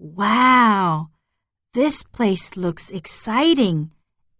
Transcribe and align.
Wow, 0.00 1.08
this 1.74 2.04
place 2.04 2.56
looks 2.56 2.88
exciting. 2.88 3.90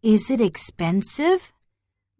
Is 0.02 0.30
it 0.30 0.40
expensive? 0.40 1.52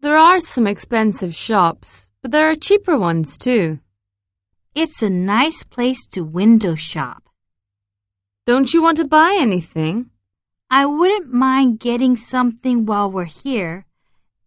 There 0.01 0.17
are 0.17 0.41
some 0.41 0.67
expensive 0.67 1.33
shops, 1.33 2.09
but 2.21 2.31
there 2.31 2.49
are 2.49 2.55
cheaper 2.55 2.97
ones 2.97 3.37
too. 3.37 3.79
It's 4.75 5.01
a 5.01 5.09
nice 5.09 5.63
place 5.63 6.05
to 6.07 6.23
window 6.25 6.75
shop. 6.75 7.29
Don't 8.45 8.73
you 8.73 8.81
want 8.81 8.97
to 8.97 9.05
buy 9.05 9.37
anything? 9.39 10.09
I 10.69 10.85
wouldn't 10.85 11.31
mind 11.31 11.79
getting 11.79 12.17
something 12.17 12.85
while 12.85 13.09
we're 13.09 13.23
here 13.23 13.85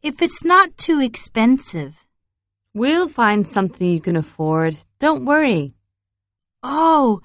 if 0.02 0.20
it's 0.20 0.44
not 0.44 0.76
too 0.76 1.00
expensive. 1.00 2.04
We'll 2.74 3.08
find 3.08 3.46
something 3.48 3.88
you 3.88 4.00
can 4.00 4.16
afford. 4.16 4.76
Don't 4.98 5.24
worry. 5.24 5.74
Oh, 6.62 7.20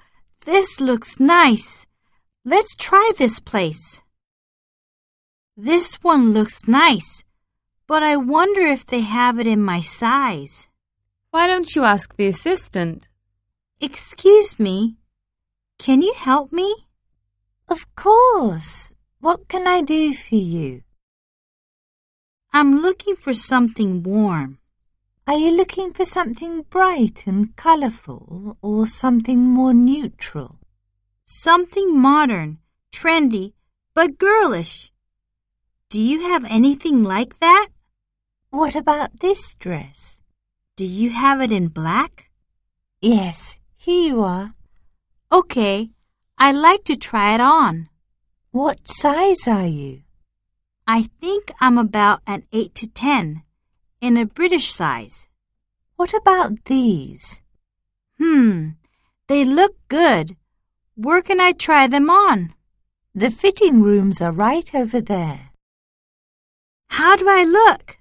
this 0.48 0.80
looks 0.80 1.20
nice. 1.20 1.86
Let's 2.42 2.74
try 2.74 3.12
this 3.18 3.38
place. 3.38 4.00
This 5.58 5.96
one 5.96 6.32
looks 6.32 6.66
nice, 6.66 7.22
but 7.86 8.02
I 8.02 8.16
wonder 8.16 8.62
if 8.62 8.86
they 8.86 9.02
have 9.02 9.38
it 9.38 9.46
in 9.46 9.62
my 9.62 9.80
size. 9.80 10.68
Why 11.30 11.46
don't 11.46 11.76
you 11.76 11.84
ask 11.84 12.16
the 12.16 12.28
assistant? 12.28 13.08
Excuse 13.78 14.58
me, 14.58 14.96
can 15.78 16.00
you 16.00 16.14
help 16.14 16.50
me? 16.50 16.74
Of 17.68 17.94
course. 17.94 18.94
What 19.20 19.48
can 19.48 19.66
I 19.66 19.82
do 19.82 20.14
for 20.14 20.36
you? 20.36 20.80
I'm 22.54 22.80
looking 22.80 23.16
for 23.16 23.34
something 23.34 24.02
warm. 24.02 24.60
Are 25.28 25.36
you 25.36 25.54
looking 25.54 25.92
for 25.92 26.06
something 26.06 26.62
bright 26.70 27.24
and 27.26 27.54
colourful 27.54 28.56
or 28.62 28.86
something 28.86 29.40
more 29.40 29.74
neutral? 29.74 30.58
Something 31.26 32.00
modern, 32.00 32.60
trendy, 32.94 33.52
but 33.92 34.16
girlish. 34.16 34.90
Do 35.90 36.00
you 36.00 36.22
have 36.22 36.46
anything 36.46 37.04
like 37.04 37.40
that? 37.40 37.68
What 38.48 38.74
about 38.74 39.20
this 39.20 39.54
dress? 39.56 40.18
Do 40.76 40.86
you 40.86 41.10
have 41.10 41.42
it 41.42 41.52
in 41.52 41.68
black? 41.68 42.30
Yes, 43.02 43.56
here 43.76 44.08
you 44.08 44.22
are. 44.22 44.54
Okay, 45.30 45.90
I'd 46.38 46.56
like 46.56 46.84
to 46.84 46.96
try 46.96 47.34
it 47.34 47.42
on. 47.42 47.90
What 48.50 48.88
size 48.88 49.46
are 49.46 49.66
you? 49.66 50.04
I 50.86 51.02
think 51.20 51.52
I'm 51.60 51.76
about 51.76 52.22
an 52.26 52.44
8 52.50 52.74
to 52.76 52.86
10, 52.86 53.42
in 54.00 54.16
a 54.16 54.26
British 54.26 54.70
size. 54.70 55.28
What 55.96 56.14
about 56.14 56.64
these? 56.66 57.40
Hmm, 58.18 58.70
they 59.28 59.44
look 59.44 59.76
good. 59.88 60.36
Where 60.94 61.22
can 61.22 61.40
I 61.40 61.52
try 61.52 61.86
them 61.86 62.10
on? 62.10 62.54
The 63.14 63.30
fitting 63.30 63.82
rooms 63.82 64.20
are 64.20 64.32
right 64.32 64.72
over 64.74 65.00
there. 65.00 65.50
How 66.90 67.16
do 67.16 67.28
I 67.28 67.44
look? 67.44 67.98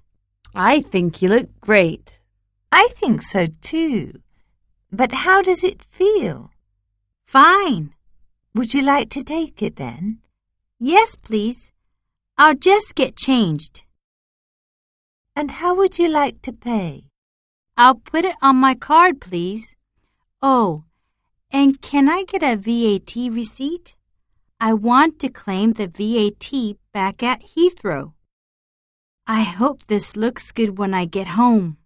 I 0.54 0.82
think 0.82 1.22
you 1.22 1.30
look 1.30 1.50
great. 1.60 2.20
I 2.72 2.90
think 2.96 3.22
so 3.22 3.48
too. 3.62 4.22
But 4.92 5.12
how 5.12 5.42
does 5.42 5.64
it 5.64 5.84
feel? 5.90 6.52
Fine. 7.26 7.94
Would 8.56 8.74
you 8.74 8.82
like 8.82 9.10
to 9.12 9.24
take 9.24 9.62
it 9.62 9.76
then? 9.76 10.20
Yes, 10.80 11.16
please. 11.16 11.72
I'll 12.38 12.56
just 12.56 12.96
get 12.96 13.16
changed. 13.16 13.84
And 15.38 15.52
how 15.52 15.76
would 15.76 16.00
you 16.00 16.10
like 16.10 16.42
to 16.42 16.52
pay? 16.52 17.04
I'll 17.78 18.02
put 18.12 18.26
it 18.26 18.36
on 18.42 18.56
my 18.56 18.74
card, 18.74 19.22
please. 19.22 19.76
Oh, 20.42 20.86
and 21.54 21.80
can 21.80 22.10
I 22.10 22.24
get 22.24 22.42
a 22.42 22.56
VAT 22.56 23.14
receipt? 23.32 23.96
I 24.60 24.74
want 24.74 25.20
to 25.20 25.30
claim 25.30 25.74
the 25.74 25.86
VAT 25.86 26.78
back 26.92 27.22
at 27.22 27.44
Heathrow. 27.54 28.14
I 29.28 29.44
hope 29.44 29.86
this 29.86 30.18
looks 30.18 30.52
good 30.52 30.80
when 30.80 30.96
I 30.96 31.06
get 31.06 31.28
home. 31.28 31.78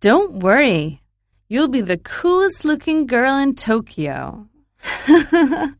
Don't 0.00 0.40
worry. 0.40 1.00
You'll 1.48 1.68
be 1.68 1.82
the 1.82 1.98
coolest 1.98 2.64
looking 2.64 3.06
girl 3.06 3.38
in 3.38 3.54
Tokyo. 3.54 4.48